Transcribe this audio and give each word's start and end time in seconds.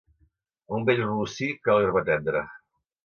A 0.71 0.75
un 0.77 0.87
vell 0.87 1.03
rossí, 1.09 1.51
cal 1.67 1.85
herba 1.85 2.03
tendra. 2.09 2.43